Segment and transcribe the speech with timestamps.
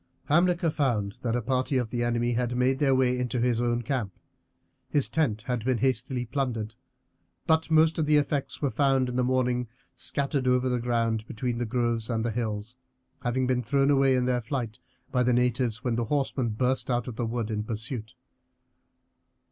[0.29, 3.83] Hamilcar found that a party of the enemy had made their way into his own
[3.83, 4.17] camp.
[4.89, 6.73] His tent had been hastily plundered,
[7.45, 11.59] but most of the effects were found in the morning scattered over the ground between
[11.59, 12.77] the groves and the hills,
[13.21, 14.79] having been thrown away in their flight
[15.11, 18.15] by the natives when the horsemen burst out of the wood in pursuit.